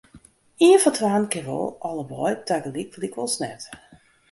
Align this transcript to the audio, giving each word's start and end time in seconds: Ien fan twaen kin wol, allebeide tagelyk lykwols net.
Ien 0.65 0.79
fan 0.83 0.95
twaen 0.97 1.25
kin 1.33 1.47
wol, 1.49 1.69
allebeide 1.87 2.43
tagelyk 2.49 2.91
lykwols 3.01 3.35
net. 3.41 3.61